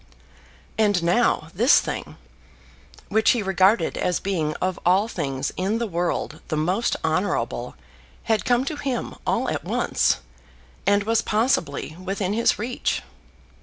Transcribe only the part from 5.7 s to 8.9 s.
the world the most honourable, had come to